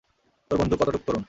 তোর 0.51 0.57
বন্ধু 0.59 0.75
কতটুক 0.77 1.01
তরুণ? 1.05 1.19